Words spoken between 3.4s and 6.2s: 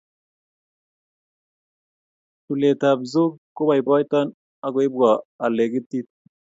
kopaipaito akoipwa alekitit